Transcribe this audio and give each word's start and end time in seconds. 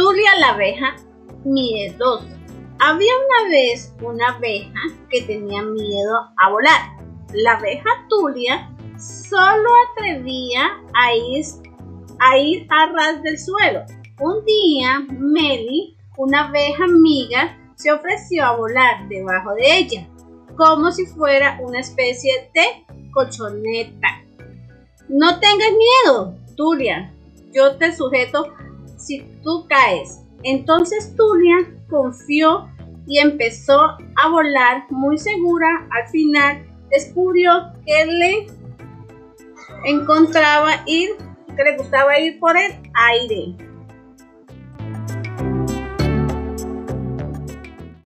Tulia 0.00 0.30
la 0.38 0.54
abeja 0.54 0.96
miedosa. 1.44 2.24
Había 2.78 3.12
una 3.18 3.50
vez 3.50 3.94
una 4.00 4.28
abeja 4.28 4.80
que 5.10 5.20
tenía 5.20 5.62
miedo 5.62 6.16
a 6.38 6.50
volar. 6.50 6.80
La 7.34 7.58
abeja 7.58 7.90
Tulia 8.08 8.74
solo 8.98 9.68
atrevía 9.90 10.80
a 10.94 11.14
ir, 11.14 11.44
a 12.18 12.38
ir 12.38 12.66
a 12.70 12.86
ras 12.86 13.22
del 13.22 13.38
suelo. 13.38 13.82
Un 14.20 14.42
día, 14.46 15.04
Meli, 15.10 15.98
una 16.16 16.48
abeja 16.48 16.84
amiga, 16.84 17.58
se 17.74 17.92
ofreció 17.92 18.46
a 18.46 18.56
volar 18.56 19.06
debajo 19.10 19.52
de 19.52 19.80
ella, 19.80 20.08
como 20.56 20.92
si 20.92 21.04
fuera 21.04 21.58
una 21.60 21.80
especie 21.80 22.50
de 22.54 22.86
colchoneta. 23.12 24.08
No 25.10 25.38
tengas 25.40 25.72
miedo, 25.72 26.38
Tulia, 26.56 27.12
yo 27.52 27.76
te 27.76 27.94
sujeto 27.94 28.54
si 29.00 29.22
tú 29.42 29.66
caes. 29.68 30.20
Entonces 30.42 31.14
Tulia 31.16 31.56
confió 31.88 32.68
y 33.06 33.18
empezó 33.18 33.80
a 33.80 34.28
volar 34.30 34.84
muy 34.90 35.18
segura. 35.18 35.88
Al 35.90 36.08
final 36.08 36.64
descubrió 36.90 37.72
que 37.86 38.06
le 38.06 38.46
encontraba 39.84 40.82
ir, 40.86 41.10
que 41.56 41.64
le 41.64 41.76
gustaba 41.76 42.18
ir 42.18 42.38
por 42.38 42.56
el 42.56 42.72
aire. 42.94 43.69